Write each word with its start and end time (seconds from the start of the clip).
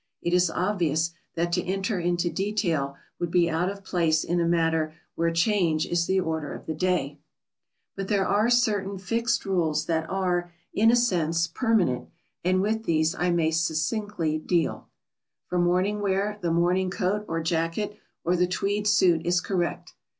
It 0.23 0.33
is 0.33 0.49
obvious 0.49 1.11
that 1.35 1.51
to 1.51 1.61
enter 1.63 1.99
into 1.99 2.27
detail 2.31 2.95
would 3.19 3.29
be 3.29 3.51
out 3.51 3.69
of 3.69 3.83
place 3.83 4.23
in 4.23 4.39
a 4.41 4.47
matter 4.47 4.95
where 5.13 5.29
change 5.29 5.85
is 5.85 6.07
the 6.07 6.19
order 6.19 6.55
of 6.55 6.65
the 6.65 6.73
day. 6.73 7.19
[Sidenote: 7.19 7.19
"Certain 7.43 7.47
fixed 7.47 7.85
rules."] 7.85 7.85
But 7.95 8.07
there 8.07 8.27
are 8.27 8.49
certain 8.49 8.97
fixed 8.97 9.45
rules 9.45 9.85
that 9.85 10.09
are, 10.09 10.51
in 10.73 10.89
a 10.89 10.95
sense, 10.95 11.45
permanent, 11.45 12.09
and 12.43 12.63
with 12.63 12.85
these 12.85 13.13
I 13.13 13.29
may 13.29 13.51
succinctly 13.51 14.39
deal. 14.39 14.89
[Sidenote: 14.89 14.89
For 15.49 15.59
morning 15.59 16.01
wear.] 16.01 16.11
For 16.11 16.19
morning 16.19 16.39
wear 16.39 16.39
the 16.49 16.59
morning 16.59 16.89
coat 16.89 17.25
or 17.27 17.43
jacket 17.43 17.95
or 18.23 18.35
the 18.35 18.47
tweed 18.47 18.87
suit 18.87 19.23
is 19.23 19.39
correct. 19.39 19.93